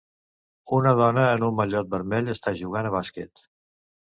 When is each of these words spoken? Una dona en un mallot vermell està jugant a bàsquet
Una 0.77 0.93
dona 0.99 1.25
en 1.35 1.45
un 1.49 1.55
mallot 1.59 1.91
vermell 1.93 2.33
està 2.37 2.57
jugant 2.63 2.91
a 2.91 2.95
bàsquet 2.99 3.45